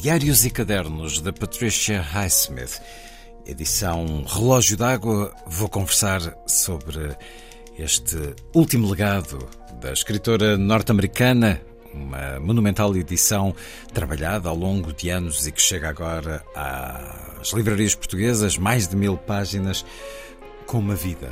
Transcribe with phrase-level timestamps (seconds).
[0.00, 2.80] Diários e Cadernos da Patricia Highsmith.
[3.44, 5.30] Edição Relógio d'Água.
[5.46, 7.14] Vou conversar sobre
[7.78, 8.16] este
[8.54, 9.46] último legado
[9.78, 11.60] da escritora norte-americana,
[11.92, 13.54] uma monumental edição
[13.92, 19.18] trabalhada ao longo de anos e que chega agora às livrarias portuguesas, mais de mil
[19.18, 19.84] páginas,
[20.66, 21.30] com uma vida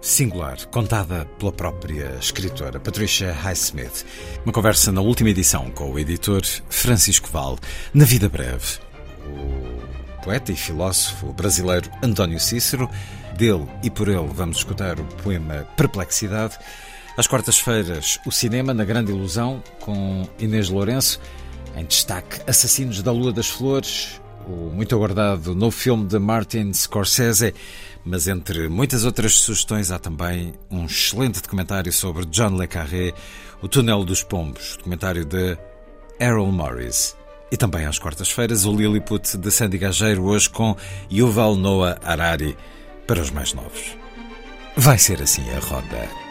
[0.00, 4.04] singular, contada pela própria escritora Patricia Highsmith.
[4.44, 7.58] Uma conversa na última edição com o editor Francisco Val.
[7.92, 8.78] Na vida breve,
[9.26, 12.88] o poeta e filósofo brasileiro António Cícero.
[13.36, 16.58] Dele e por ele vamos escutar o poema Perplexidade.
[17.16, 21.20] Às quartas-feiras, o cinema na Grande Ilusão, com Inês Lourenço.
[21.76, 24.20] Em destaque, Assassinos da Lua das Flores,
[24.52, 27.54] o muito aguardado novo filme de Martin Scorsese.
[28.04, 33.12] Mas entre muitas outras sugestões há também um excelente documentário sobre John Le Carré,
[33.60, 35.58] O Túnel dos Pombos, documentário de
[36.18, 37.16] Errol Morris.
[37.50, 40.76] E também às quartas-feiras o Lilliput de Sandy Gageiro, hoje com
[41.10, 42.56] Yuval Noah Harari,
[43.06, 43.96] para os mais novos.
[44.76, 46.27] Vai ser assim a roda.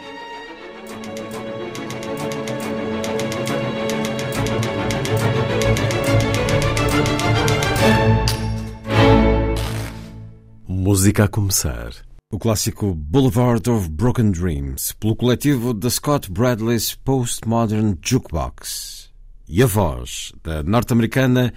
[10.70, 11.92] Música a começar.
[12.30, 19.10] O clássico Boulevard of Broken Dreams, pelo coletivo The Scott Bradley's Postmodern Jukebox.
[19.48, 21.54] E a voz da norte-americana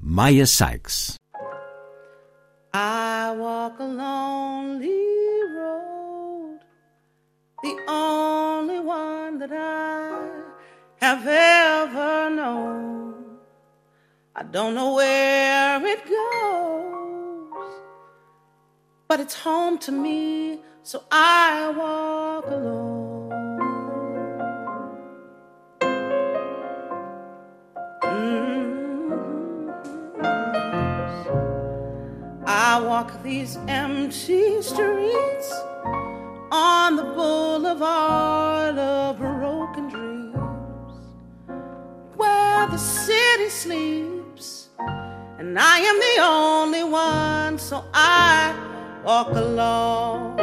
[0.00, 1.14] Maya Sykes.
[2.74, 4.88] I walk a lonely
[5.54, 6.58] road,
[7.62, 13.14] the only one that I have ever known.
[14.34, 17.27] I don't know where it goes,
[19.08, 22.98] but it's home to me, so I walk alone.
[32.46, 35.52] I walk these empty streets
[36.52, 40.36] on the boulevard of broken dreams
[42.16, 44.68] where the city sleeps
[45.38, 48.67] and I am the only one so I
[49.04, 50.36] walk alone.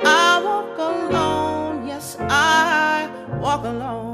[0.00, 3.08] I walk alone yes I
[3.40, 4.13] walk alone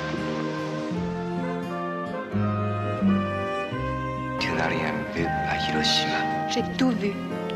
[6.53, 7.13] J'ai tout vu,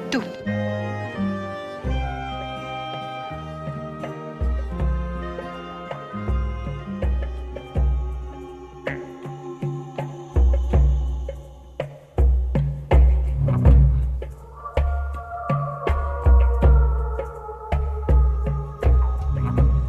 [0.10, 0.24] tout.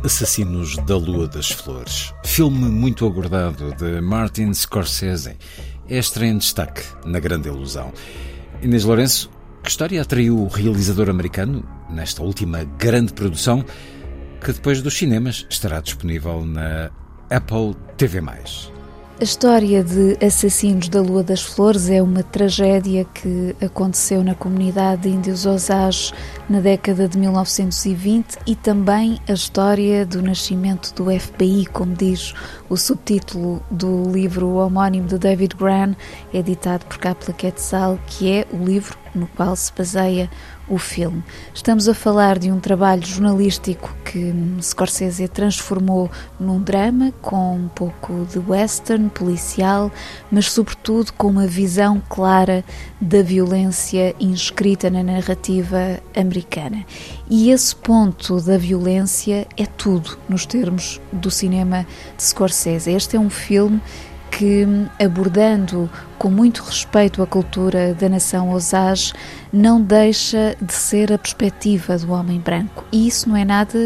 [0.05, 2.13] Assassinos da Lua das Flores.
[2.25, 5.37] Filme muito aguardado de Martin Scorsese.
[5.89, 7.93] É em destaque na Grande Ilusão.
[8.67, 9.31] Inês Lourenço,
[9.63, 13.65] que história atraiu o realizador americano nesta última grande produção
[14.45, 16.91] que depois dos cinemas estará disponível na
[17.31, 18.21] Apple TV+.
[19.19, 25.05] A história de Assassinos da Lua das Flores é uma tragédia que aconteceu na comunidade
[25.05, 26.13] de índios Osage
[26.51, 32.35] na década de 1920 e também a história do nascimento do FBI, como diz
[32.69, 35.95] o subtítulo do livro homónimo de David Gran,
[36.35, 40.29] editado por Capla Quetzal, que é o livro no qual se baseia
[40.69, 41.23] o filme.
[41.55, 48.27] Estamos a falar de um trabalho jornalístico que Scorsese transformou num drama com um pouco
[48.31, 49.91] de western, policial,
[50.31, 52.65] mas sobretudo com uma visão clara
[53.01, 56.85] da violência inscrita na narrativa americana.
[57.29, 62.91] E esse ponto da violência é tudo nos termos do cinema de Scorsese.
[62.91, 63.81] Este é um filme
[64.31, 64.67] que,
[65.03, 69.13] abordando com muito respeito a cultura da nação Osage,
[69.53, 72.85] não deixa de ser a perspectiva do homem branco.
[72.93, 73.79] E isso não é nada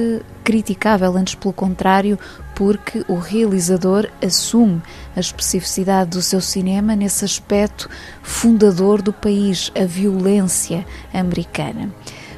[0.43, 2.19] criticável, antes pelo contrário,
[2.55, 4.83] porque o realizador assume
[5.17, 7.89] a especificidade do seu cinema nesse aspecto
[8.23, 11.91] fundador do país, a violência americana.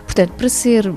[0.04, 0.92] Portanto, para ser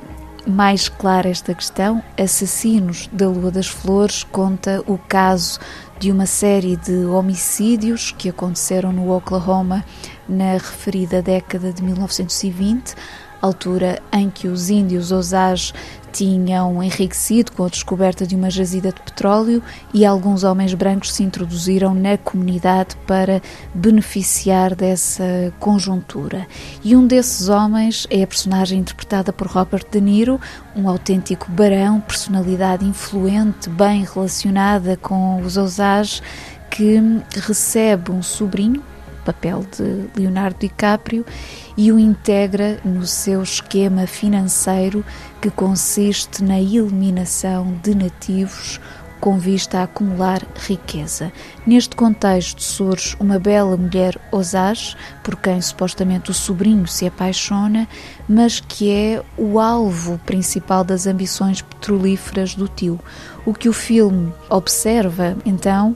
[0.45, 5.59] mais clara esta questão, Assassinos da Lua das Flores conta o caso
[5.99, 9.83] de uma série de homicídios que aconteceram no Oklahoma
[10.27, 12.95] na referida década de 1920,
[13.41, 15.73] altura em que os índios Osage
[16.15, 19.61] tinham enriquecido com a descoberta de uma jazida de petróleo
[19.93, 23.41] e alguns homens brancos se introduziram na comunidade para
[23.73, 26.47] beneficiar dessa conjuntura.
[26.81, 30.39] E um desses homens é a personagem interpretada por Robert De Niro,
[30.73, 36.21] um autêntico barão, personalidade influente, bem relacionada com os Osage,
[36.71, 36.97] que
[37.45, 38.81] recebe um sobrinho,
[39.25, 41.25] papel de Leonardo DiCaprio,
[41.77, 45.05] e o integra no seu esquema financeiro
[45.41, 48.79] que consiste na eliminação de nativos
[49.25, 51.31] com vista a acumular riqueza.
[51.65, 57.87] Neste contexto surge uma bela mulher Osage, por quem supostamente o sobrinho se apaixona,
[58.29, 62.99] mas que é o alvo principal das ambições petrolíferas do tio.
[63.47, 65.95] O que o filme observa, então,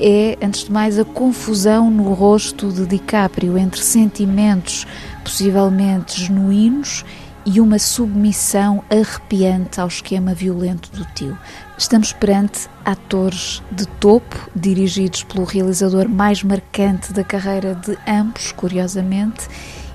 [0.00, 4.86] é, antes de mais, a confusão no rosto de DiCaprio entre sentimentos
[5.22, 7.04] possivelmente genuínos
[7.44, 11.36] e uma submissão arrepiante ao esquema violento do tio.
[11.76, 19.48] Estamos perante atores de topo, dirigidos pelo realizador mais marcante da carreira de ambos, curiosamente,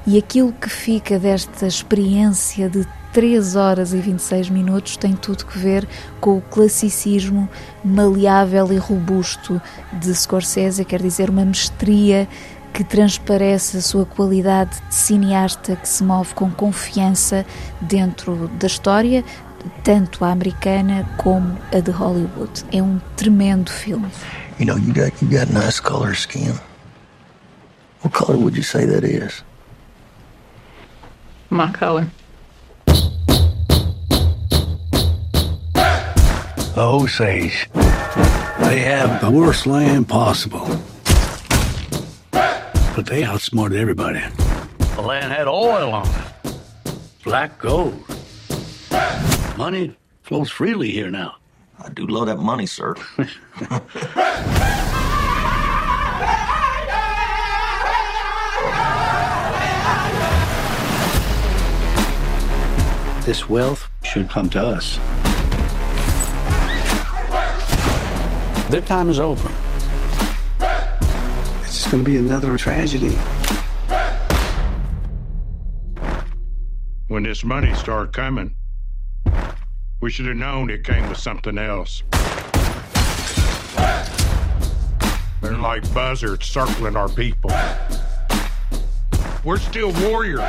[0.07, 5.57] e aquilo que fica desta experiência de 3 horas e 26 minutos tem tudo que
[5.57, 5.87] ver
[6.19, 7.47] com o classicismo
[7.81, 9.61] maleável e robusto
[9.93, 12.27] de Scorsese, quer dizer, uma mestria
[12.73, 17.45] que transparece a sua qualidade de cineasta que se move com confiança
[17.79, 19.23] dentro da história,
[19.81, 22.65] tanto a americana como a de Hollywood.
[22.69, 24.11] É um tremendo filme.
[24.59, 26.59] You know, you got you got nice color skin.
[28.03, 29.45] What color would you say that is?
[31.49, 32.07] My color.
[36.75, 37.69] The Osage.
[37.73, 40.67] They have the worst land possible.
[42.31, 44.21] But they outsmarted everybody.
[44.95, 46.53] The land had oil on it.
[47.23, 48.03] Black gold.
[49.57, 51.37] Money flows freely here now.
[51.79, 52.95] I do love that money, sir.
[63.25, 64.99] This wealth should come to us.
[68.75, 69.49] Their time is over.
[70.59, 73.17] It's just going to be another tragedy.
[77.07, 78.57] When this money started coming,
[80.01, 82.03] we should have known it came with something else.
[85.41, 87.51] They're like buzzards circling our people.
[89.45, 90.41] We're still warriors.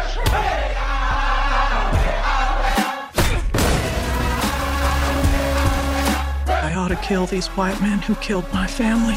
[6.76, 9.14] Ought to kill these white men who killed my family.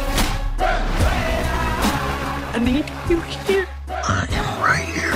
[2.52, 3.68] I need you here.
[3.90, 5.12] I am right here.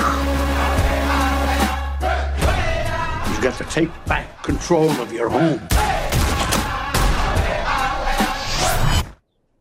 [3.31, 5.62] You've got to take back control of your home.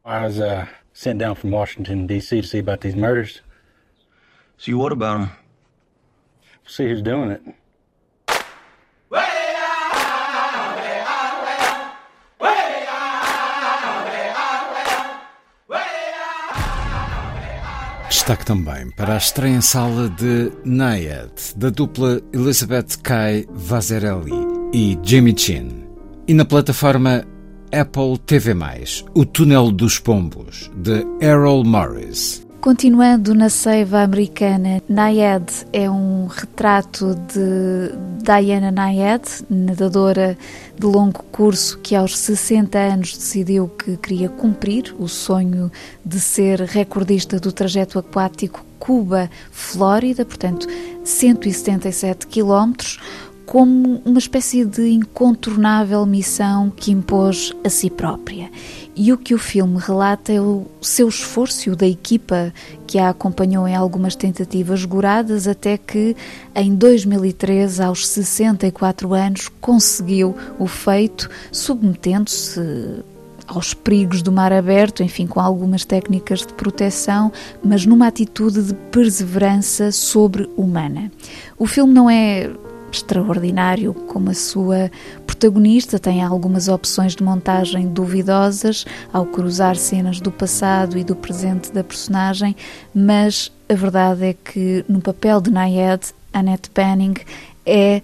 [0.04, 2.40] I was uh, sent down from Washington, D.C.
[2.40, 3.42] to see about these murders.
[4.58, 5.30] See what about them?
[6.66, 7.42] See who's doing it.
[18.32, 24.32] Destaque também para a estreia em sala de Nayad, da dupla Elizabeth Kai Vazerelli
[24.72, 25.84] e Jimmy Chin.
[26.26, 27.26] E na plataforma
[27.70, 28.54] Apple TV+,
[29.14, 32.42] O Túnel dos Pombos, de Errol Morris.
[32.62, 37.90] Continuando na seiva americana, Nayad é um retrato de
[38.22, 40.38] Diana Nayad, nadadora
[40.78, 45.72] de longo curso que aos 60 anos decidiu que queria cumprir o sonho
[46.04, 50.68] de ser recordista do trajeto aquático Cuba-Flórida, portanto
[51.02, 53.00] 177 quilómetros,
[53.44, 58.48] como uma espécie de incontornável missão que impôs a si própria.
[58.94, 62.52] E o que o filme relata é o seu esforço e o da equipa
[62.86, 66.14] que a acompanhou em algumas tentativas goradas até que,
[66.54, 72.60] em 2013, aos 64 anos, conseguiu o feito, submetendo-se
[73.46, 77.32] aos perigos do mar aberto, enfim, com algumas técnicas de proteção,
[77.62, 81.10] mas numa atitude de perseverança sobre-humana.
[81.58, 82.50] O filme não é
[82.92, 84.90] extraordinário como a sua
[85.26, 91.72] protagonista, tem algumas opções de montagem duvidosas ao cruzar cenas do passado e do presente
[91.72, 92.54] da personagem,
[92.94, 97.14] mas a verdade é que no papel de Nayed, Annette Bening
[97.66, 98.02] é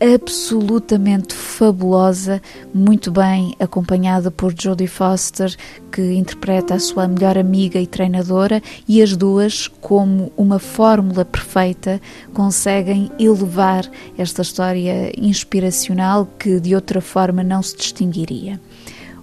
[0.00, 2.40] absolutamente fabulosa,
[2.72, 5.54] muito bem acompanhada por Jodie Foster,
[5.92, 12.00] que interpreta a sua melhor amiga e treinadora, e as duas, como uma fórmula perfeita,
[12.32, 18.58] conseguem elevar esta história inspiracional que de outra forma não se distinguiria.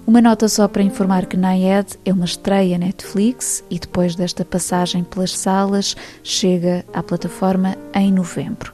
[0.06, 5.04] Uma nota só para informar que Nayed é uma estreia Netflix e depois desta passagem
[5.04, 8.72] pelas salas chega à plataforma em novembro.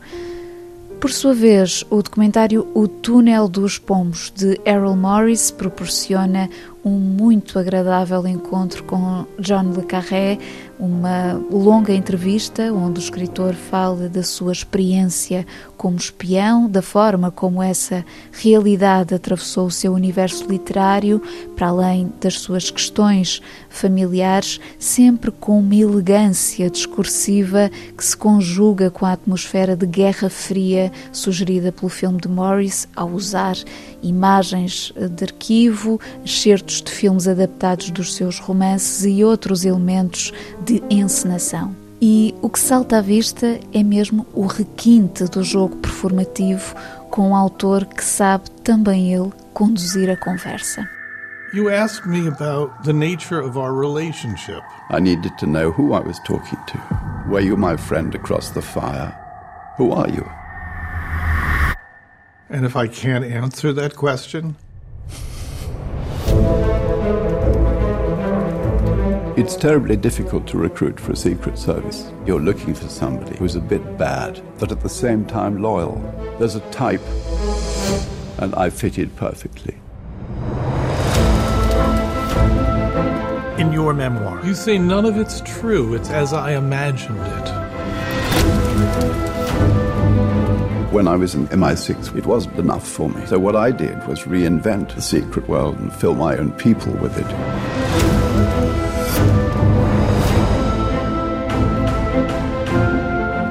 [1.04, 6.50] Por sua vez, o documentário O Túnel dos Pombos de Errol Morris proporciona
[6.82, 10.40] um muito agradável encontro com John Le Carré,
[10.84, 15.48] uma longa entrevista onde o escritor fala da sua experiência
[15.78, 21.22] como espião, da forma como essa realidade atravessou o seu universo literário,
[21.56, 29.06] para além das suas questões familiares, sempre com uma elegância discursiva que se conjuga com
[29.06, 33.56] a atmosfera de Guerra Fria sugerida pelo filme de Morris ao usar
[34.04, 40.32] imagens de arquivo, excertos de filmes adaptados dos seus romances e outros elementos
[40.64, 41.76] de encenação.
[42.02, 46.76] E o que salta à vista é mesmo o requinte do jogo performativo
[47.10, 50.86] com um autor que sabe também ele conduzir a conversa.
[51.54, 54.64] You asked me about the nature of our relationship.
[54.90, 57.30] I needed to know who I was talking to.
[57.30, 59.16] Were you my friend across the fire?
[59.78, 60.28] Who are you?
[62.54, 64.56] And if I can't answer that question?
[69.36, 72.12] It's terribly difficult to recruit for a Secret Service.
[72.28, 75.96] You're looking for somebody who's a bit bad, but at the same time loyal.
[76.38, 77.02] There's a type,
[78.38, 79.76] and I fitted perfectly.
[83.60, 87.63] In your memoir, you say none of it's true, it's as I imagined it.
[90.94, 93.26] When I was in MI6, it wasn't enough for me.
[93.26, 97.18] So what I did was reinvent the secret world and fill my own people with
[97.18, 97.26] it.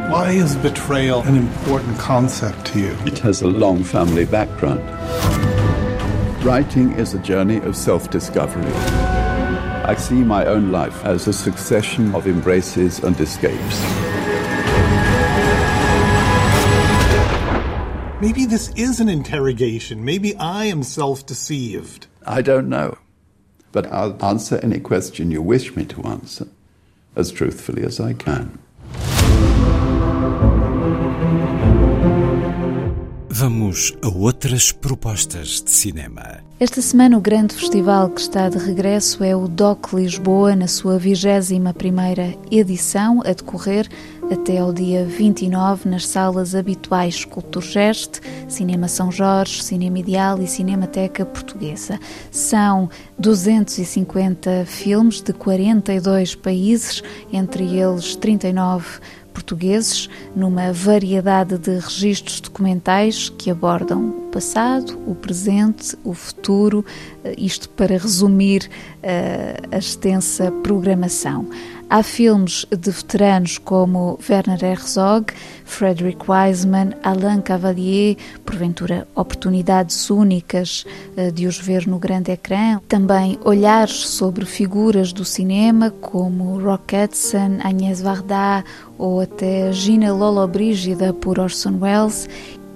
[0.08, 2.96] Why is betrayal an important concept to you?
[3.06, 4.88] It has a long family background.
[6.44, 8.72] Writing is a journey of self discovery.
[9.84, 14.11] I see my own life as a succession of embraces and escapes.
[18.22, 20.04] Maybe this is an interrogation.
[20.04, 22.06] Maybe I am self deceived.
[22.24, 22.98] I don't know.
[23.72, 26.46] But I'll answer any question you wish me to answer
[27.16, 28.60] as truthfully as I can.
[33.28, 36.44] Vamos a outras propostas de cinema.
[36.60, 40.96] Esta semana o grande festival que está de regresso é o DOC Lisboa, na sua
[40.96, 43.88] 21ª edição, a decorrer
[44.30, 51.24] até ao dia 29 nas salas habituais Culturgest, Cinema São Jorge, Cinema Ideal e Cinemateca
[51.24, 51.98] Portuguesa.
[52.30, 59.00] São 250 filmes de 42 países, entre eles 39
[59.32, 66.84] portugueses, numa variedade de registros documentais que abordam passado, o presente, o futuro,
[67.22, 68.68] eh, isto para resumir
[69.02, 71.46] uh, a extensa programação.
[71.90, 75.26] Há filmes de veteranos como Werner Herzog,
[75.66, 78.16] Frederick Wiseman, Alain Cavalier,
[78.46, 80.86] porventura oportunidades únicas
[81.18, 82.80] uh, de os ver no grande ecrã.
[82.88, 88.64] Também olhares sobre figuras do cinema como Rock Hudson, Agnès Varda
[88.96, 92.26] ou até Gina Lollobrigida por Orson Welles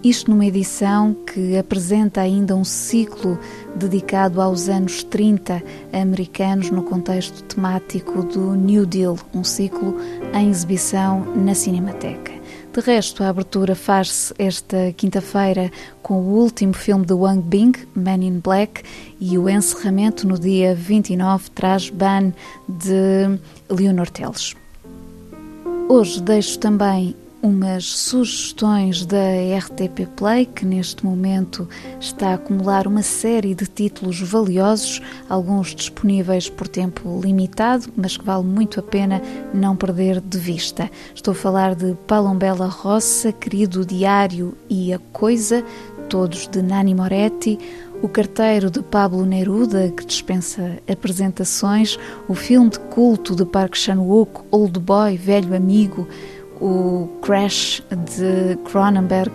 [0.09, 3.39] isto numa edição que apresenta ainda um ciclo
[3.75, 5.61] dedicado aos anos 30
[5.93, 9.97] americanos no contexto temático do New Deal, um ciclo
[10.33, 12.33] em exibição na Cinemateca.
[12.73, 18.23] De resto, a abertura faz-se esta quinta-feira com o último filme de Wang Bing, Man
[18.23, 18.83] in Black,
[19.19, 22.33] e o encerramento no dia 29 traz Ban
[22.69, 24.55] de Leonor Teles.
[25.89, 29.17] Hoje deixo também umas sugestões da
[29.57, 31.69] RTP Play, que neste momento
[32.01, 38.25] está a acumular uma série de títulos valiosos, alguns disponíveis por tempo limitado, mas que
[38.25, 39.23] vale muito a pena
[39.55, 40.91] não perder de vista.
[41.15, 45.65] Estou a falar de Palombela Roça, Querido Diário e A Coisa,
[46.09, 47.61] todos de Nani Moretti,
[48.03, 54.43] o carteiro de Pablo Neruda, que dispensa apresentações, o filme de culto de Park Chan-wook,
[54.51, 56.07] Old Boy, Velho Amigo,
[56.61, 59.33] o Crash de Cronenberg,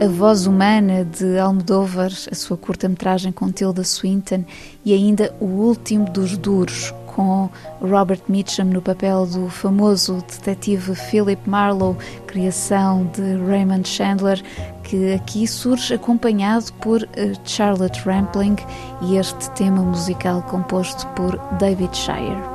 [0.00, 4.44] A Voz Humana de Almodóvar, a sua curta-metragem com Tilda Swinton
[4.84, 11.48] e ainda O Último dos Duros, com Robert Mitchum no papel do famoso detetive Philip
[11.48, 14.42] Marlowe, criação de Raymond Chandler,
[14.82, 18.56] que aqui surge acompanhado por eh, Charlotte Rampling
[19.02, 22.51] e este tema musical composto por David Shire.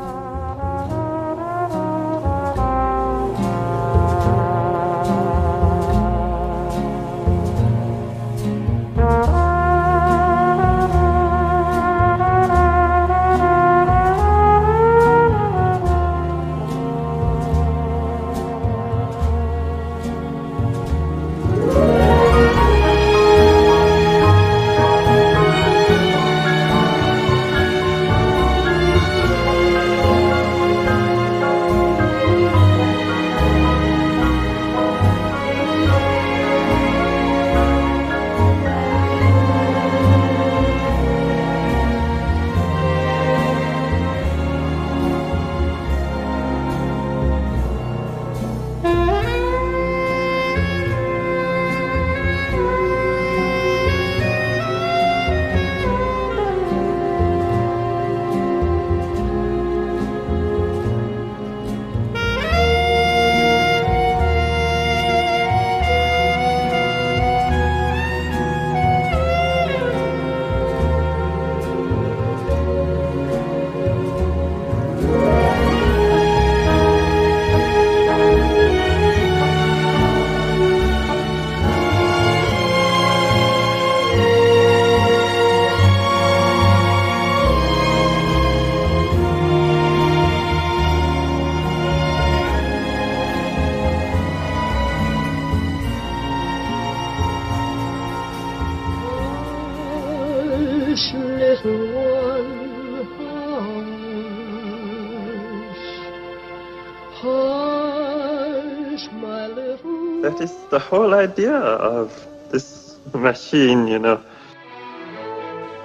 [110.76, 112.10] the whole idea of
[112.50, 114.18] this machine, you know.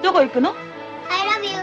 [0.02, 0.54] どこ行くの
[1.10, 1.60] I love you.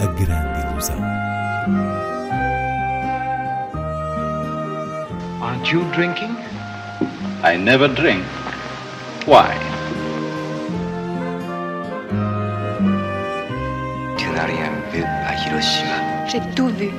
[0.00, 0.96] A grande ilusão.
[5.42, 6.36] Aren't you drinking?
[7.42, 8.24] I never drink.
[9.26, 9.54] Why?
[14.16, 16.26] Tu n'as rien vu à Hiroshima.
[16.28, 16.90] J'ai tout vu.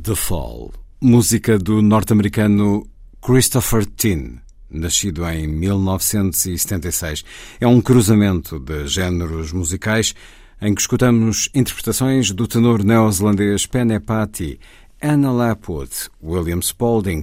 [0.00, 2.86] The Fall, música do norte-americano
[3.20, 4.38] Christopher Tin,
[4.70, 7.24] nascido em 1976.
[7.60, 10.14] É um cruzamento de géneros musicais
[10.60, 13.66] em que escutamos interpretações do tenor neozelandês
[14.06, 14.60] Patti,
[15.02, 15.90] Anna Lapwood,
[16.22, 17.22] William Spalding,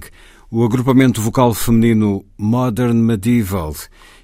[0.50, 3.74] o agrupamento vocal feminino Modern Medieval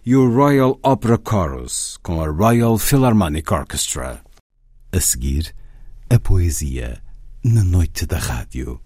[0.05, 4.21] e o Royal Opera Chorus com a Royal Philharmonic Orchestra.
[4.93, 5.55] A seguir,
[6.11, 7.01] a poesia
[7.45, 8.81] na noite da rádio.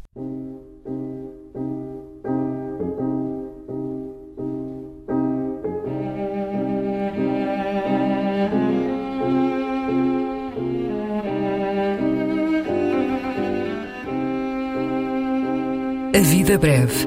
[16.14, 17.06] A vida breve.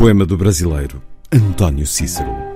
[0.00, 2.49] Poema do brasileiro António Cícero.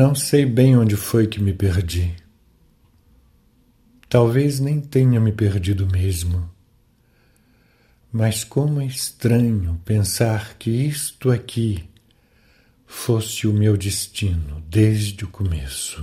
[0.00, 2.16] Não sei bem onde foi que me perdi.
[4.08, 6.50] Talvez nem tenha me perdido mesmo.
[8.10, 11.84] Mas como é estranho pensar que isto aqui
[12.86, 16.02] fosse o meu destino desde o começo.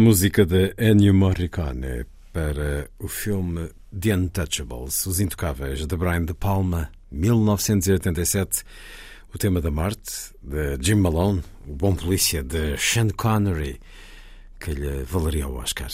[0.00, 6.90] Música de Ennio Morricone para o filme The Untouchables, Os Intocáveis, de Brian De Palma,
[7.12, 8.62] 1987.
[9.34, 13.78] O tema da Marte, de Jim Malone, o bom polícia de Sean Connery,
[14.58, 15.90] que lhe valeria o Oscar.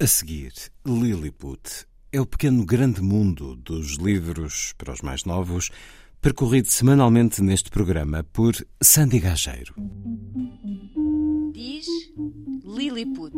[0.00, 0.54] A seguir,
[0.86, 5.70] Lilliput é o pequeno grande mundo dos livros para os mais novos,
[6.18, 9.74] percorrido semanalmente neste programa por Sandy Gageiro.
[11.54, 11.86] Diz
[12.64, 13.32] Lilliput.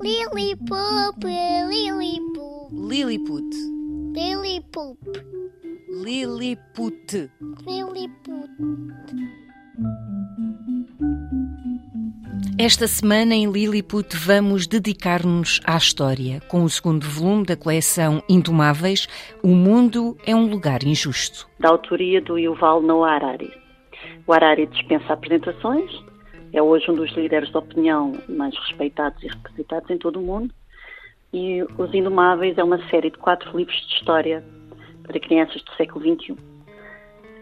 [0.00, 1.22] Lilliput,
[1.68, 2.72] Lilliput.
[2.72, 3.54] Lilliput.
[4.14, 4.98] Lilliput.
[6.02, 7.30] Lilliput.
[7.66, 8.50] Lilliput.
[12.58, 16.40] Esta semana em Lilliput vamos dedicar-nos à história.
[16.48, 19.06] Com o segundo volume da coleção Indomáveis,
[19.42, 21.46] O Mundo é um Lugar Injusto.
[21.60, 23.52] Da autoria do Yuval Noah Harari.
[24.26, 25.90] O Harari dispensa apresentações,
[26.56, 30.52] é hoje um dos líderes de opinião mais respeitados e requisitados em todo o mundo.
[31.30, 34.42] E Os Indomáveis é uma série de quatro livros de história
[35.02, 36.34] para crianças do século XXI.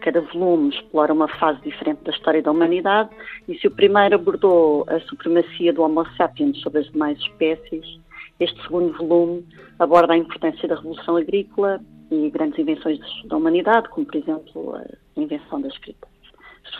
[0.01, 3.09] Cada volume explora uma fase diferente da história da humanidade
[3.47, 8.01] e se o primeiro abordou a supremacia do Homo sapiens sobre as demais espécies,
[8.37, 9.47] este segundo volume
[9.79, 11.79] aborda a importância da Revolução Agrícola
[12.11, 14.85] e grandes invenções da humanidade, como por exemplo a
[15.19, 16.05] invenção da escrita.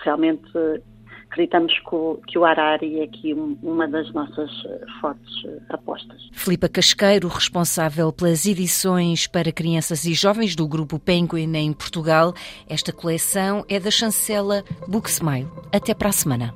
[0.03, 0.51] Realmente
[1.29, 6.29] acreditamos que o, que o Harari é aqui uma das nossas eh, fortes eh, apostas.
[6.31, 12.33] Filipa Casqueiro, responsável pelas edições para crianças e jovens do grupo Penguin em Portugal.
[12.69, 15.47] Esta coleção é da chancela Booksmile.
[15.71, 16.53] Até para a semana.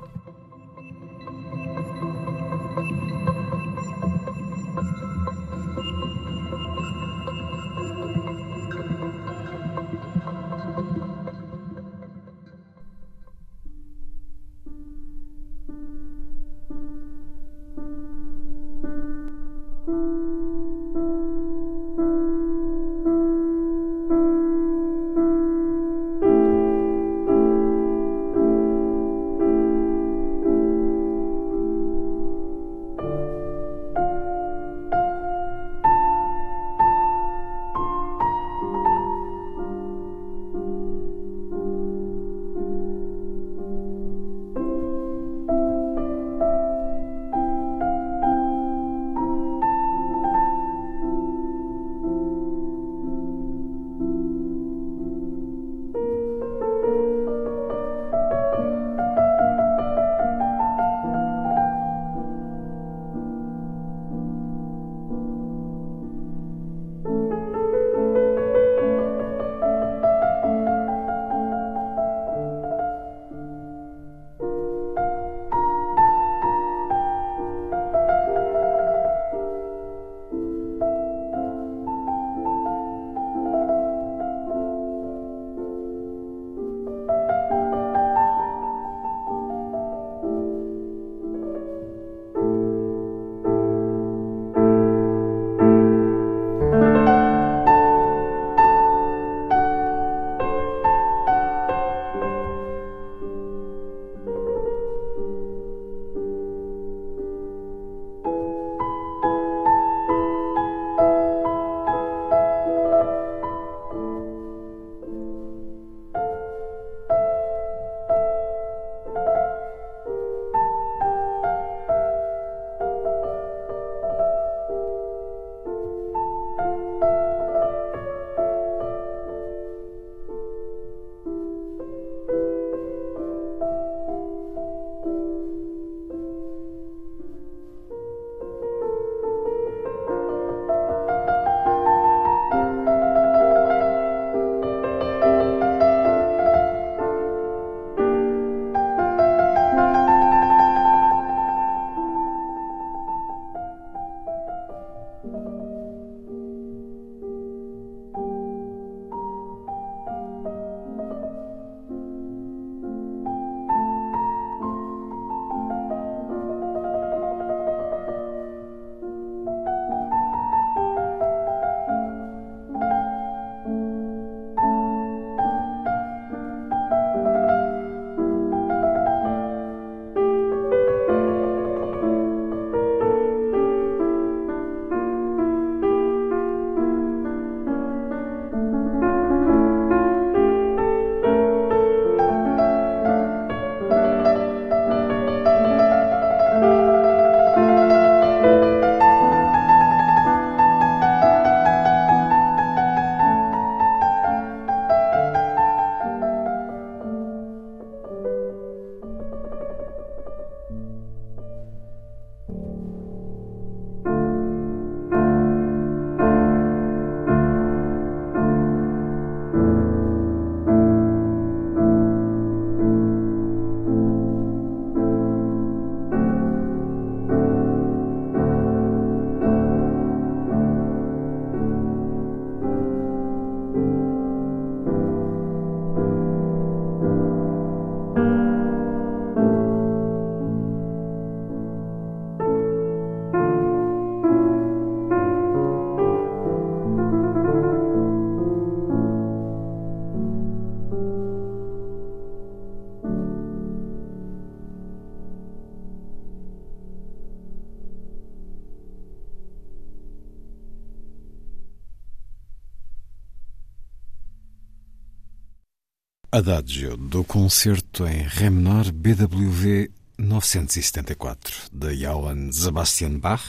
[266.40, 273.42] Adagio do concerto em Ré menor BWV 974 de Johann Sebastian Bach,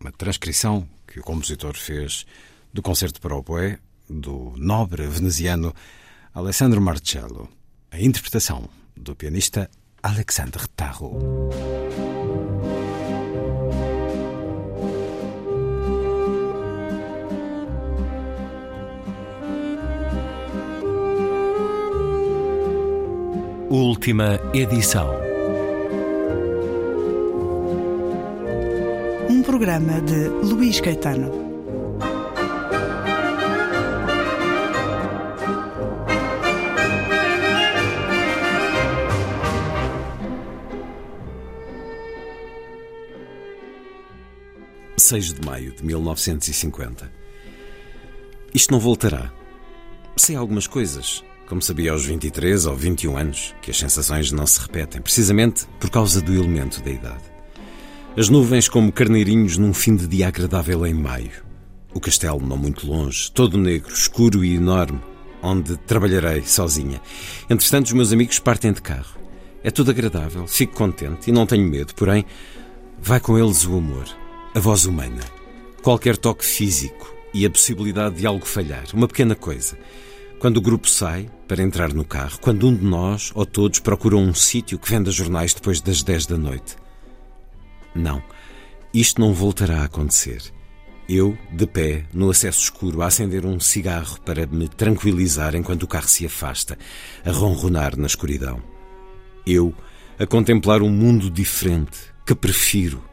[0.00, 2.24] uma transcrição que o compositor fez
[2.72, 3.78] do concerto para oboé
[4.08, 5.74] do nobre veneziano
[6.32, 7.46] Alessandro Marcello,
[7.90, 9.70] a interpretação do pianista
[10.02, 11.18] Alexandre Tarot.
[23.72, 25.08] Última edição.
[29.28, 31.30] Um programa de Luís Caetano.
[44.96, 47.08] Seis de maio de 1950.
[48.52, 49.32] Isto não voltará.
[50.16, 54.60] Sei algumas coisas como sabia aos 23 ou 21 anos, que as sensações não se
[54.60, 57.24] repetem, precisamente por causa do elemento da idade.
[58.16, 61.42] As nuvens como carneirinhos num fim de dia agradável em maio.
[61.92, 65.00] O castelo não muito longe, todo negro, escuro e enorme,
[65.42, 67.00] onde trabalharei sozinha.
[67.50, 69.18] Entretanto, os meus amigos partem de carro.
[69.64, 72.24] É tudo agradável, fico contente e não tenho medo, porém,
[73.02, 74.06] vai com eles o amor,
[74.54, 75.22] a voz humana,
[75.82, 79.76] qualquer toque físico e a possibilidade de algo falhar, uma pequena coisa.
[80.40, 84.22] Quando o grupo sai para entrar no carro, quando um de nós ou todos procuram
[84.22, 86.76] um sítio que venda jornais depois das 10 da noite.
[87.94, 88.22] Não,
[88.94, 90.42] isto não voltará a acontecer.
[91.06, 95.86] Eu, de pé, no acesso escuro, a acender um cigarro para me tranquilizar enquanto o
[95.86, 96.78] carro se afasta,
[97.22, 98.62] a ronronar na escuridão.
[99.46, 99.74] Eu,
[100.18, 103.04] a contemplar um mundo diferente, que prefiro,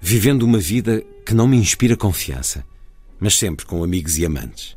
[0.00, 2.64] vivendo uma vida que não me inspira confiança,
[3.20, 4.75] mas sempre com amigos e amantes.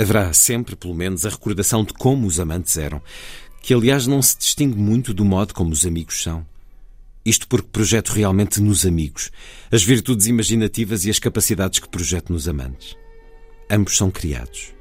[0.00, 3.02] Haverá sempre, pelo menos, a recordação de como os amantes eram,
[3.60, 6.46] que aliás não se distingue muito do modo como os amigos são.
[7.22, 9.30] Isto porque projeto realmente nos amigos
[9.70, 12.96] as virtudes imaginativas e as capacidades que projeto nos amantes.
[13.70, 14.72] Ambos são criados.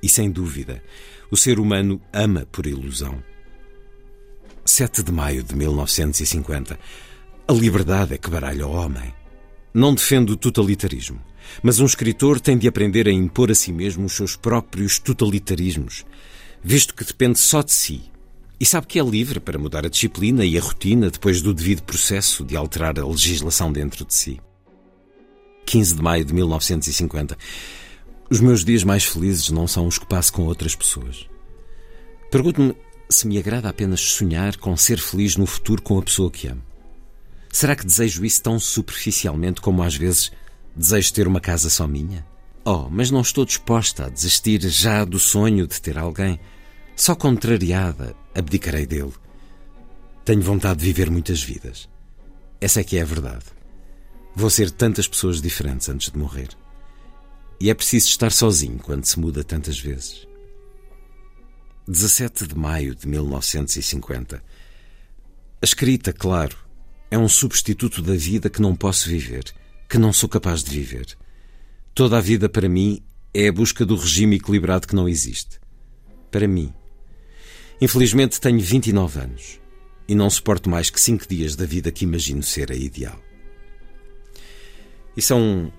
[0.00, 0.80] E sem dúvida,
[1.28, 3.20] o ser humano ama por ilusão.
[4.64, 6.78] 7 de maio de 1950.
[7.48, 9.12] A liberdade é que baralha o homem.
[9.76, 11.20] Não defendo o totalitarismo.
[11.62, 16.06] Mas um escritor tem de aprender a impor a si mesmo os seus próprios totalitarismos,
[16.64, 18.00] visto que depende só de si.
[18.58, 21.82] E sabe que é livre para mudar a disciplina e a rotina depois do devido
[21.82, 24.40] processo de alterar a legislação dentro de si.
[25.66, 27.36] 15 de maio de 1950.
[28.30, 31.28] Os meus dias mais felizes não são os que passo com outras pessoas.
[32.30, 32.74] Pergunto-me
[33.10, 36.62] se me agrada apenas sonhar com ser feliz no futuro com a pessoa que amo.
[37.56, 40.30] Será que desejo isso tão superficialmente como às vezes
[40.76, 42.22] Desejo ter uma casa só minha?
[42.62, 46.38] Oh, mas não estou disposta a desistir já do sonho de ter alguém.
[46.94, 49.14] Só contrariada, abdicarei dele.
[50.22, 51.88] Tenho vontade de viver muitas vidas.
[52.60, 53.46] Essa é que é a verdade.
[54.34, 56.50] Vou ser tantas pessoas diferentes antes de morrer.
[57.58, 60.28] E é preciso estar sozinho quando se muda tantas vezes.
[61.88, 64.44] 17 de maio de 1950.
[65.62, 66.65] A escrita, claro,
[67.10, 69.54] é um substituto da vida que não posso viver
[69.88, 71.06] que não sou capaz de viver.
[71.94, 73.02] Toda a vida, para mim,
[73.32, 75.60] é a busca do regime equilibrado que não existe.
[76.30, 76.72] Para mim.
[77.80, 79.60] Infelizmente, tenho 29 anos
[80.08, 83.20] e não suporto mais que cinco dias da vida que imagino ser a ideal.
[85.16, 85.72] E são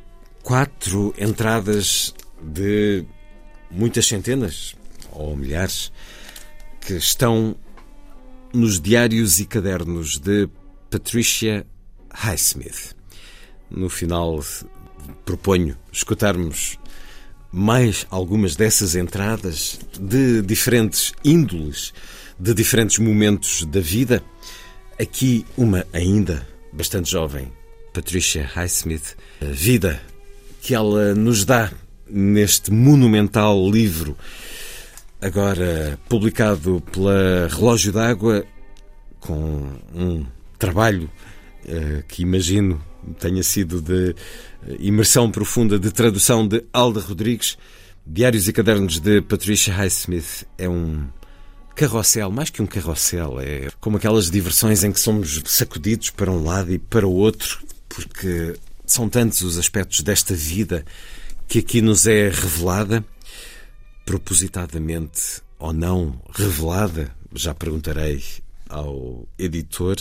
[0.44, 3.06] quatro entradas de
[3.70, 4.76] muitas centenas
[5.12, 5.92] ou milhares
[6.82, 7.56] que estão
[8.54, 10.48] nos diários e cadernos de
[10.90, 11.66] Patricia
[12.14, 12.96] Highsmith.
[13.70, 14.44] No final,
[15.26, 16.80] proponho escutarmos
[17.52, 21.94] mais algumas dessas entradas de diferentes índoles,
[22.40, 24.24] de diferentes momentos da vida.
[25.00, 27.52] Aqui, uma ainda bastante jovem,
[27.94, 30.02] Patricia Highsmith, a vida
[30.62, 31.72] que ela nos dá
[32.10, 34.18] neste monumental livro,
[35.22, 38.46] agora publicado pela Relógio d'Água,
[39.20, 40.26] com um
[40.58, 41.10] trabalho
[41.66, 42.82] uh, que imagino
[43.20, 44.16] tenha sido de
[44.68, 47.58] eh, imersão profunda, de tradução de Alda Rodrigues.
[48.06, 51.08] Diários e Cadernos de Patricia Highsmith é um
[51.76, 56.44] carrossel, mais que um carrossel, é como aquelas diversões em que somos sacudidos para um
[56.44, 58.56] lado e para o outro, porque
[58.86, 60.84] são tantos os aspectos desta vida
[61.48, 63.06] que aqui nos é revelada,
[64.06, 68.24] propositadamente ou não revelada, já perguntarei
[68.70, 69.98] ao editor,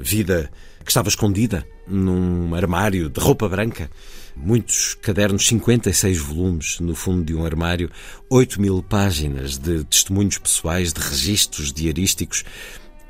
[0.00, 0.50] vida
[0.84, 3.90] que estava escondida num armário de roupa branca.
[4.36, 7.90] Muitos cadernos, 56 volumes no fundo de um armário,
[8.28, 12.44] 8 mil páginas de testemunhos pessoais, de registros diarísticos,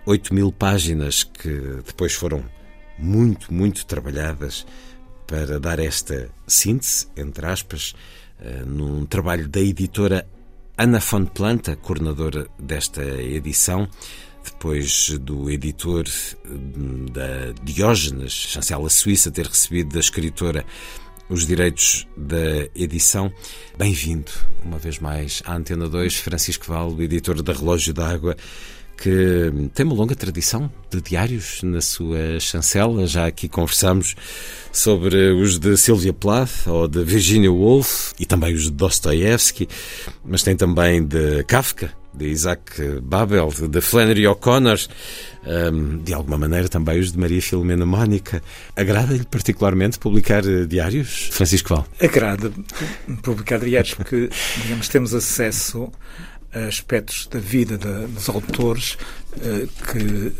[0.05, 2.45] 8 mil páginas que depois foram
[2.99, 4.67] muito, muito trabalhadas
[5.27, 7.95] para dar esta síntese, entre aspas,
[8.41, 10.27] eh, num trabalho da editora
[10.79, 13.89] Ana von Planta, coordenadora desta edição,
[14.51, 16.05] depois do editor
[16.45, 20.65] hum, da Diógenes, chancela suíça, ter recebido da escritora
[21.29, 23.33] os direitos da edição.
[23.77, 24.31] Bem-vindo,
[24.65, 28.37] uma vez mais, à Antena 2, Francisco Val, editor da Relógio d'Água
[28.97, 33.07] que tem uma longa tradição de diários na sua chancela.
[33.07, 34.15] Já aqui conversamos
[34.73, 39.69] sobre os de Sylvia Plath ou de Virginia Woolf e também os de Dostoevsky,
[40.25, 44.79] mas tem também de Kafka, de Isaac Babel, de Flannery O'Connor,
[45.47, 48.43] um, de alguma maneira também os de Maria Filomena Mónica.
[48.75, 51.87] Agrada-lhe particularmente publicar diários, Francisco Val?
[52.01, 52.53] Agrada
[53.23, 54.29] publicar diários porque,
[54.63, 55.91] digamos, temos acesso
[56.69, 58.97] aspectos da vida dos autores
[59.37, 60.33] uh, que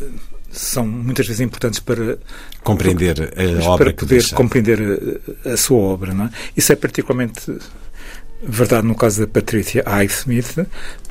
[0.49, 2.17] são muitas vezes importantes para
[2.63, 4.79] compreender a para obra poder compreender
[5.45, 6.13] a, a, sua obra.
[6.13, 6.29] Não é?
[6.55, 7.57] Isso é particularmente
[8.41, 10.67] verdade no caso da Patricia Highsmith,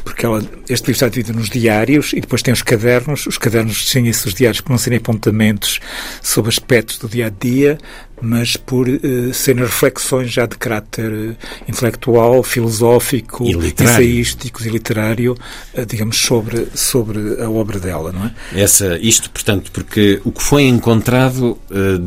[0.07, 3.27] porque ela, este livro está dividido nos diários e depois tem os cadernos.
[3.27, 5.81] Os cadernos distinguem-se diários por não serem apontamentos
[6.23, 7.77] sobre aspectos do dia a dia,
[8.23, 11.37] mas por uh, serem reflexões já de caráter uh,
[11.69, 15.37] intelectual, filosófico, e ensaístico e literário,
[15.75, 18.63] uh, digamos, sobre, sobre a obra dela, não é?
[18.63, 21.59] Essa, isto, portanto, porque o que foi encontrado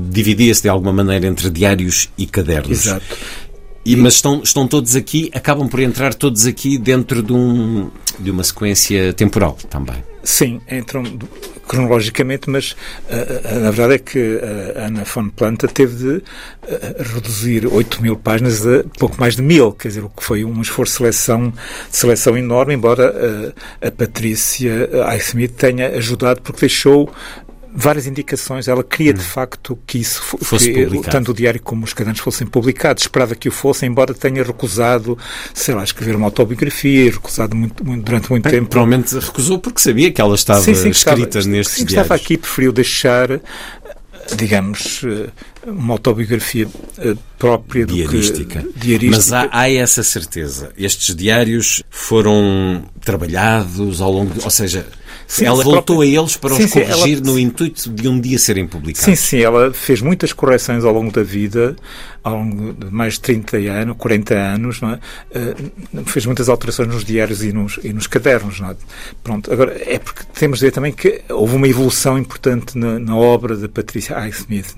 [0.09, 2.86] dividia-se de alguma maneira entre diários e cadernos.
[2.86, 3.17] Exato.
[3.86, 8.30] E, mas estão, estão todos aqui, acabam por entrar todos aqui dentro de, um, de
[8.30, 10.03] uma sequência temporal também.
[10.21, 11.03] Sim, entram
[11.65, 14.39] cronologicamente, mas uh, na verdade é que
[14.75, 16.23] a Ana von Planta teve de uh,
[17.13, 20.61] reduzir 8 mil páginas a pouco mais de mil, quer dizer, o que foi um
[20.61, 27.09] esforço de seleção, de seleção enorme, embora uh, a Patrícia Highsmith tenha ajudado, porque deixou
[27.74, 28.67] várias indicações.
[28.67, 29.24] Ela queria, de hum.
[29.24, 33.03] facto, que isso fosse que, tanto o diário como os cadernos fossem publicados.
[33.03, 35.17] Esperava que o fossem, embora tenha recusado,
[35.53, 38.70] sei lá, escrever uma autobiografia, recusado muito, muito, durante muito Bem, tempo.
[38.70, 42.05] Provavelmente recusou porque sabia que ela estava sim, sim, escrita estava, nestes sim, diários.
[42.05, 43.39] estava aqui, preferiu deixar
[44.36, 45.01] digamos,
[45.65, 46.67] uma autobiografia
[46.97, 48.61] eh, própria do diarística.
[48.61, 49.15] que diarística.
[49.17, 50.72] Mas há, há, essa certeza.
[50.78, 54.86] Estes diários foram trabalhados ao longo, de, ou seja,
[55.30, 56.19] Sim, ela voltou própria...
[56.19, 57.27] a eles para sim, os corrigir ela...
[57.27, 59.05] no intuito de um dia serem publicados.
[59.05, 61.75] Sim, sim, ela fez muitas correções ao longo da vida,
[62.23, 65.38] ao longo de mais de 30 anos, 40 anos, é?
[65.38, 68.75] Uh, fez muitas alterações nos diários e nos, e nos cadernos, é?
[69.23, 73.15] Pronto, agora, é porque temos de ver também que houve uma evolução importante na, na
[73.15, 74.73] obra da Patrícia Highsmith,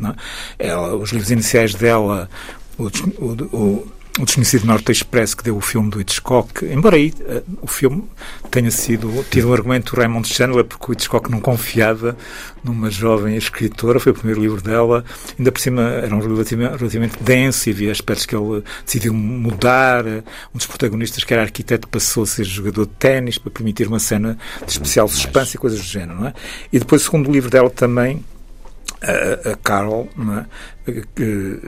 [0.59, 0.67] é?
[0.67, 2.29] Ela, os livros iniciais dela,
[2.77, 2.87] o,
[3.23, 3.87] o, o
[4.19, 8.03] o Desconhecido Norte Express que deu o filme do Hitchcock, embora aí uh, o filme
[8.49, 12.17] tenha sido tido um argumento do Raymond Chandler, porque o Hitchcock não confiava
[12.61, 15.05] numa jovem escritora, foi o primeiro livro dela,
[15.39, 20.05] ainda por cima era um relativamente, relativamente denso e havia aspectos que ele decidiu mudar.
[20.05, 23.99] Um dos protagonistas, que era arquiteto, passou a ser jogador de ténis para permitir uma
[23.99, 26.33] cena de especial suspense e coisas do género, não é?
[26.71, 28.23] E depois o segundo livro dela também,
[29.01, 30.45] a, a Carol, não é?
[31.15, 31.59] Que,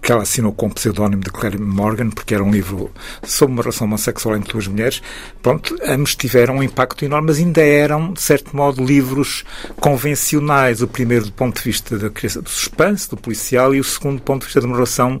[0.00, 2.90] que ela assinou com o pseudónimo de Claire Morgan, porque era um livro
[3.22, 5.02] sobre uma relação homossexual entre duas mulheres.
[5.42, 9.44] Pronto, ambos tiveram um impacto enorme, mas ainda eram, de certo modo, livros
[9.80, 10.82] convencionais.
[10.82, 14.16] O primeiro do ponto de vista da criação do suspense, do policial, e o segundo
[14.16, 15.20] do ponto de vista de uma relação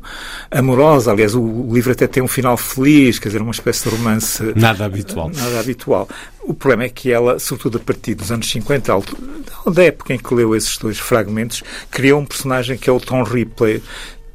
[0.50, 1.12] amorosa.
[1.12, 4.42] Aliás, o, livro até tem um final feliz, quer dizer, uma espécie de romance.
[4.56, 5.30] Nada habitual.
[5.34, 6.08] Nada habitual.
[6.42, 8.92] O problema é que ela, sobretudo a partir dos anos 50,
[9.72, 13.22] da época em que leu esses dois fragmentos, criou um personagem que é o Tom
[13.22, 13.82] Ripley,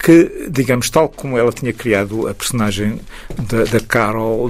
[0.02, 3.02] que, digamos, tal como ela tinha criado a personagem
[3.38, 4.50] da, da Carol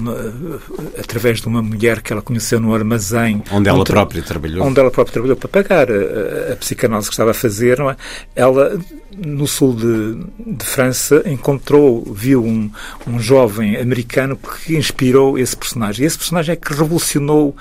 [0.97, 4.79] através de uma mulher que ela conheceu no armazém onde ela onde, própria trabalhou onde
[4.79, 7.95] ela própria trabalhou para pagar a, a, psicanálise que estava a fazer é?
[8.35, 8.79] ela
[9.17, 12.69] no sul de, de, França encontrou viu um,
[13.07, 17.55] um jovem americano que inspirou esse personagem e esse personagem é que revolucionou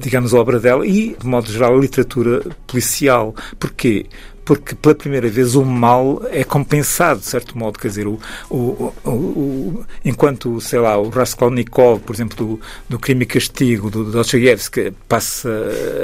[0.00, 4.06] digamos a obra dela e de modo geral a literatura policial porquê?
[4.44, 7.78] Porque pela primeira vez o mal é compensado, de certo modo.
[7.78, 8.18] Quer dizer, o,
[8.50, 13.90] o, o, o enquanto, sei lá, o Raskolnikov, por exemplo, do, do Crime e Castigo,
[13.90, 15.50] do Dostoiévski, passa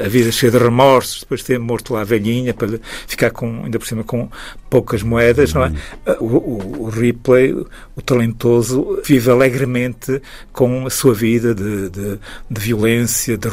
[0.03, 3.63] a vida cheia de remorsos, depois de ter morto lá a velhinha, para ficar com,
[3.65, 4.29] ainda por cima com
[4.69, 5.61] poucas moedas, uhum.
[5.61, 6.17] não é?
[6.19, 10.21] O, o, o, Ripley, o talentoso, vive alegremente
[10.51, 12.19] com a sua vida de, de,
[12.49, 13.49] de violência, de,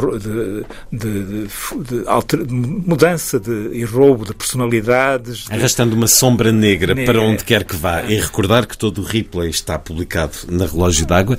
[0.92, 4.34] de, de, mudança de, e roubo de
[4.82, 5.46] personalidades.
[5.50, 8.02] Arrastando uma sombra negra, para onde quer que vá.
[8.04, 11.38] E recordar que todo o Ripley está publicado na Relógio d'Água.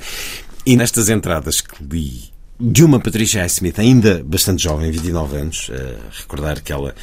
[0.64, 5.68] E nestas entradas que li de uma Patricia Smith, ainda bastante jovem, 29 anos.
[5.68, 6.94] Uh, recordar que ela,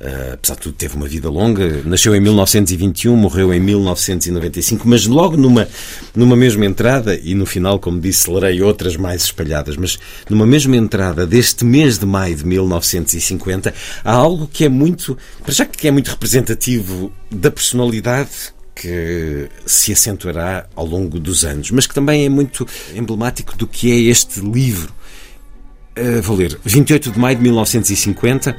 [0.00, 1.82] uh, apesar de tudo, teve uma vida longa.
[1.84, 5.68] Nasceu em 1921, morreu em 1995, mas logo numa,
[6.16, 9.98] numa mesma entrada, e no final, como disse, lerei outras mais espalhadas, mas
[10.30, 15.52] numa mesma entrada deste mês de maio de 1950, há algo que é muito, para
[15.52, 21.86] já que é muito representativo da personalidade que se acentuará ao longo dos anos, mas
[21.86, 24.92] que também é muito emblemático do que é este livro.
[25.96, 26.58] Uh, vou ler.
[26.64, 28.56] 28 de maio de 1950,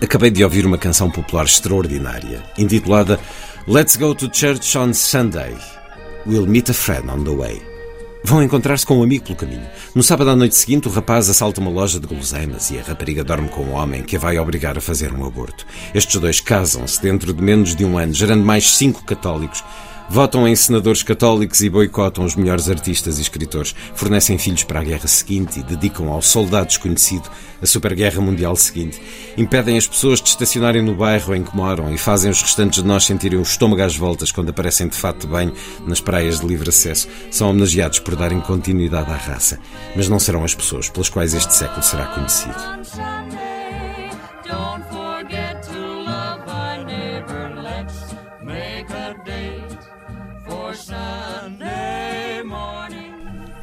[0.00, 3.20] acabei de ouvir uma canção popular extraordinária, intitulada
[3.68, 5.54] Let's Go to Church on Sunday.
[6.26, 7.73] We'll meet a friend on the way.
[8.26, 9.66] Vão encontrar-se com um amigo pelo caminho.
[9.94, 13.22] No sábado à noite seguinte, o rapaz assalta uma loja de guloseimas e a rapariga
[13.22, 15.66] dorme com um homem que a vai obrigar a fazer um aborto.
[15.94, 19.62] Estes dois casam-se dentro de menos de um ano, gerando mais cinco católicos
[20.08, 23.74] Votam em senadores católicos e boicotam os melhores artistas e escritores.
[23.94, 27.28] Fornecem filhos para a guerra seguinte e dedicam ao soldado desconhecido
[27.60, 29.00] a superguerra mundial seguinte.
[29.36, 32.88] Impedem as pessoas de estacionarem no bairro em que moram e fazem os restantes de
[32.88, 35.52] nós sentirem o estômago às voltas quando aparecem de fato de banho
[35.86, 37.08] nas praias de livre acesso.
[37.30, 39.58] São homenageados por darem continuidade à raça.
[39.96, 43.23] Mas não serão as pessoas pelas quais este século será conhecido.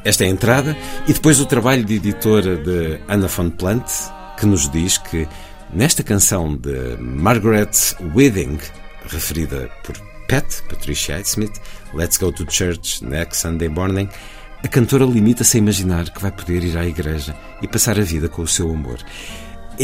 [0.04, 0.76] Esta é a entrada.
[1.06, 3.86] E depois o trabalho de editora de Anna von Plant,
[4.38, 5.28] que nos diz que
[5.72, 7.70] nesta canção de Margaret
[8.14, 8.58] Withing,
[9.06, 9.96] referida por
[10.28, 11.60] Pat, Patricia Smith,
[11.94, 14.08] Let's Go to Church Next Sunday Morning,
[14.64, 18.28] a cantora limita-se a imaginar que vai poder ir à igreja e passar a vida
[18.28, 18.98] com o seu amor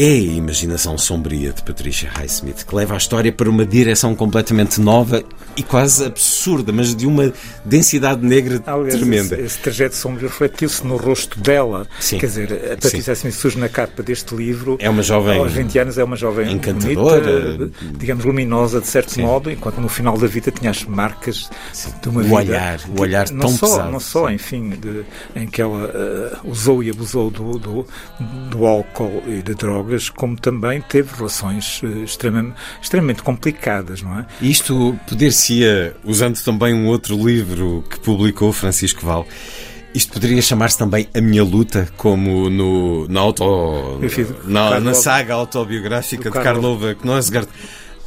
[0.01, 4.79] é a imaginação sombria de Patricia Highsmith, que leva a história para uma direção completamente
[4.79, 5.21] nova
[5.57, 7.33] e quase absurda, mas de uma
[7.65, 9.35] densidade negra Aliás, tremenda.
[9.35, 11.85] Esse, esse trajeto sombrio refletiu-se no rosto dela.
[11.99, 12.17] Sim.
[12.17, 14.77] Quer dizer, a Patricia Highsmith surge na capa deste livro.
[14.79, 15.37] É uma jovem.
[15.37, 19.23] Aos 20 anos é uma jovem encantadora, bonita, digamos, luminosa, de certo Sim.
[19.23, 21.91] modo, enquanto no final da vida tinha as marcas Sim.
[22.01, 22.35] de uma o vida.
[22.35, 23.91] Olhar, o olhar não tão só, pesado.
[23.91, 25.03] Não só, enfim, de,
[25.35, 27.87] em que ela uh, usou e abusou do, do,
[28.49, 34.19] do álcool e da droga drogas, como também teve relações eh, extremamente, extremamente complicadas, não
[34.19, 34.25] é?
[34.41, 39.27] Isto poder-se-ia, usando também um outro livro que publicou Francisco Val,
[39.93, 43.99] isto poderia chamar-se também A Minha Luta, como no, na, auto,
[44.45, 47.49] na, na saga autobiográfica de Karlova Knausgaard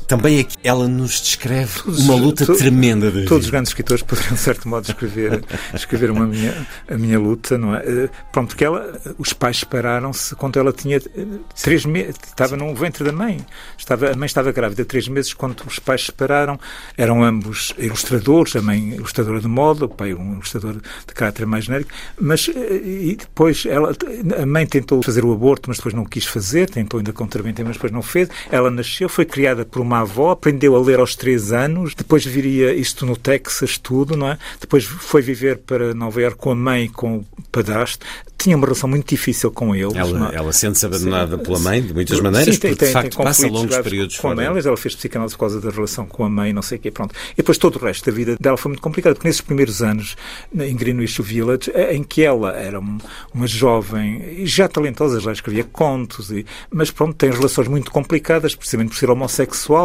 [0.07, 3.11] também aqui ela nos descreve uma luta tremenda.
[3.27, 5.43] Todos os grandes escritores poderiam, de certo modo, escrever,
[5.75, 7.83] escrever uma minha, a minha luta, não é?
[7.85, 11.27] Eh, pronto, porque ela, os pais separaram-se quando ela tinha eh,
[11.61, 13.45] três meses, estava no ventre da mãe.
[13.77, 16.59] Estava, a mãe estava grávida três meses quando os pais se separaram.
[16.97, 21.65] Eram ambos ilustradores, a mãe ilustradora de moda, o pai um ilustrador de caráter mais
[21.65, 21.91] genérico.
[22.21, 23.93] Mas, eh, e depois, ela,
[24.41, 27.77] a mãe tentou fazer o aborto, mas depois não quis fazer, tentou ainda contraventar, mas
[27.77, 28.29] depois não fez.
[28.51, 32.72] Ela nasceu, foi criada por uma avó, aprendeu a ler aos três anos, depois viria
[32.74, 34.38] isto no Texas, tudo, não é?
[34.61, 38.05] Depois foi viver para Nova Iorque com a mãe com o padrasto.
[38.38, 39.95] Tinha uma relação muito difícil com eles.
[39.95, 40.36] Ela, é?
[40.36, 43.24] ela sente-se abandonada sim, pela mãe, de muitas maneiras, sim, tem, porque de facto tem
[43.24, 44.43] passa longos períodos com fora.
[44.43, 46.90] Elas, ela fez psicanálise por causa da relação com a mãe, não sei o quê,
[46.90, 47.14] pronto.
[47.34, 50.16] E depois todo o resto da vida dela foi muito complicado, porque nesses primeiros anos,
[50.53, 56.45] em Greenwich Village, em que ela era uma jovem, já talentosa, já escrevia contos, e,
[56.68, 59.82] mas pronto, tem relações muito complicadas, precisamente por ser homossexual,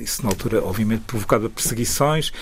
[0.00, 2.32] isso na altura, obviamente, provocava perseguições.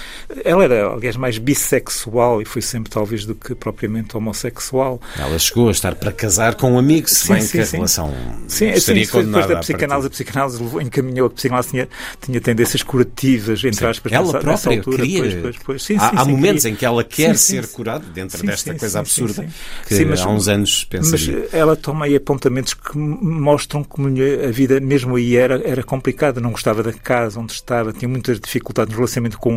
[0.45, 5.01] Ela era, aliás, mais bissexual e foi sempre, talvez, do que propriamente homossexual.
[5.19, 7.67] Ela chegou a estar para casar com um amigo, se sim, bem sim, que a
[7.67, 7.77] sim.
[7.77, 8.15] relação
[8.49, 9.25] sim, estaria sim.
[9.25, 11.89] Depois da psicanálise, a psicanálise encaminhou, a psicanálise tinha,
[12.21, 14.97] tinha tendências curativas, entre aspas, ela nessa, própria nessa altura.
[14.97, 15.23] Queria...
[15.23, 15.83] Depois, depois, depois.
[15.83, 16.75] Sim, há, há momentos queria...
[16.75, 19.47] em que ela quer ser curada dentro desta coisa absurda
[19.87, 21.41] que mas, há uns anos pensaria.
[21.41, 26.41] Mas ela toma aí apontamentos que mostram como a vida, mesmo aí, era, era complicada.
[26.41, 29.57] Não gostava da casa onde estava, tinha muitas dificuldades no relacionamento com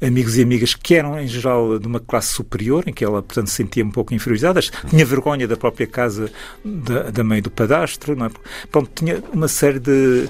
[0.00, 3.48] amigos e amigas que eram, em geral, de uma classe superior, em que ela, portanto,
[3.48, 4.60] se sentia um pouco inferiorizada.
[4.60, 6.30] Tinha vergonha da própria casa
[6.64, 8.16] da, da mãe do padastro.
[8.16, 8.30] Não é?
[8.70, 10.28] Pronto, tinha uma série de,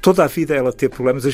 [0.00, 1.24] toda a vida ela teve problemas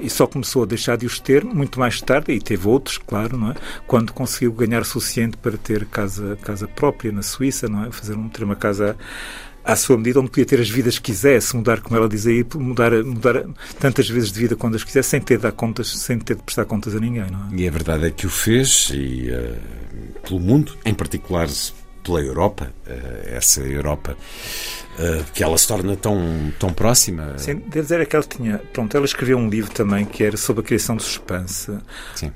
[0.00, 3.36] e só começou a deixar de os ter muito mais tarde, e teve outros, claro,
[3.36, 3.54] não é?
[3.86, 7.90] quando conseguiu ganhar suficiente para ter casa, casa própria na Suíça, não é?
[7.90, 8.96] fazer ter uma casa
[9.68, 12.42] à sua medida, onde podia ter as vidas que quisesse, mudar, como ela diz aí,
[12.54, 13.44] mudar, mudar
[13.78, 16.42] tantas vezes de vida quando as quisesse, sem ter de dar contas, sem ter de
[16.42, 17.30] prestar contas a ninguém.
[17.30, 17.54] Não é?
[17.54, 21.46] E a verdade é que o fez, e uh, pelo mundo, em particular
[22.02, 22.92] pela Europa, uh,
[23.26, 24.16] essa Europa
[24.98, 27.36] uh, que ela se torna tão, tão próxima.
[27.36, 28.58] Sim, devo dizer é que ela tinha.
[28.72, 31.76] Pronto, ela escreveu um livro também que era sobre a criação de suspense.
[32.14, 32.32] Sim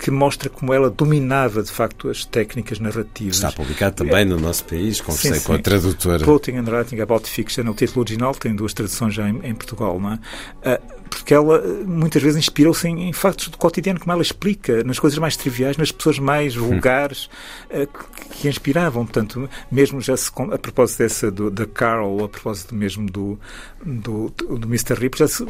[0.00, 3.36] que mostra como ela dominava de facto as técnicas narrativas.
[3.36, 5.46] Está publicado também no nosso país, conversei sim, sim.
[5.46, 6.24] com a tradutora.
[6.24, 10.00] Plotting and Writing About Fiction, o título original, tem duas traduções já em, em Portugal,
[10.00, 10.14] não é?
[10.14, 14.98] Uh, porque ela muitas vezes inspirou-se em, em, factos do cotidiano, como ela explica, nas
[14.98, 16.68] coisas mais triviais, nas pessoas mais hum.
[16.68, 17.28] vulgares
[17.66, 19.04] uh, que, que, inspiravam.
[19.04, 23.38] Portanto, mesmo já se, a propósito dessa do, da Carol, a propósito mesmo do,
[23.84, 24.94] do, do Mr.
[24.94, 25.46] Rip, já se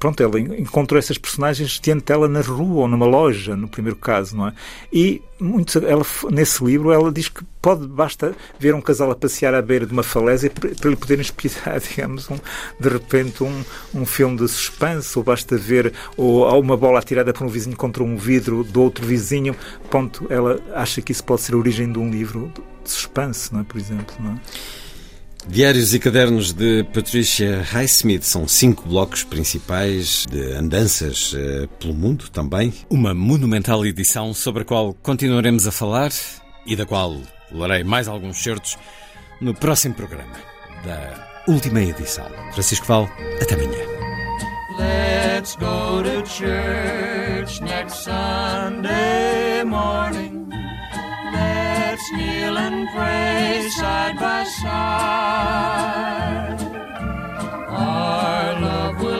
[0.00, 4.34] pronto, ela encontrou essas personagens diante dela na rua ou numa loja, no primeiro caso,
[4.34, 4.54] não é?
[4.90, 9.54] E muito, ela, nesse livro ela diz que pode, basta ver um casal a passear
[9.54, 12.38] à beira de uma falésia para, para lhe poder inspirar, digamos, um,
[12.80, 13.62] de repente um,
[13.94, 18.02] um filme de suspense, ou basta ver ou, uma bola atirada por um vizinho contra
[18.02, 19.54] um vidro do outro vizinho,
[19.90, 22.50] ponto, ela acha que isso pode ser a origem de um livro
[22.82, 23.64] de suspense, não é?
[23.64, 24.40] por exemplo, não é?
[25.48, 32.28] Diários e cadernos de Patricia Highsmith são cinco blocos principais de andanças uh, pelo mundo
[32.30, 32.72] também.
[32.88, 36.10] Uma monumental edição sobre a qual continuaremos a falar
[36.66, 37.16] e da qual
[37.50, 38.78] lerei mais alguns certos
[39.40, 40.34] no próximo programa
[40.84, 42.26] da última edição.
[42.52, 43.08] Francisco Val,
[43.40, 43.90] até amanhã.
[44.78, 50.49] Let's go to church next Sunday morning.
[52.12, 54.70] Kneel and pray side by side.
[57.68, 59.19] Our love will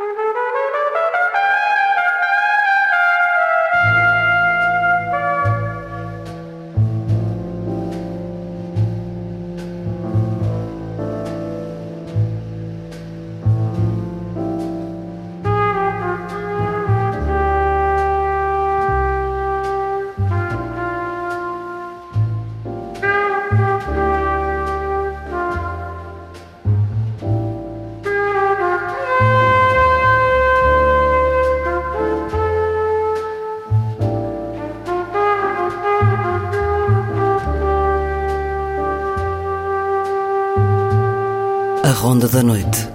[42.41, 42.90] Da Noite.